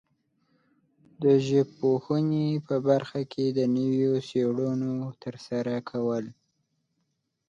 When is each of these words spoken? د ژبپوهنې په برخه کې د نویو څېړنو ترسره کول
د 1.23 1.25
ژبپوهنې 1.47 2.47
په 2.67 2.75
برخه 2.87 3.21
کې 3.31 3.45
د 3.57 3.59
نویو 3.77 4.13
څېړنو 4.29 4.93
ترسره 5.23 5.75
کول 5.89 6.25